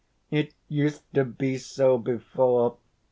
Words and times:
It 0.31 0.55
used 0.67 1.03
to 1.13 1.23
be 1.23 1.59
so 1.59 1.99
before. 1.99 2.77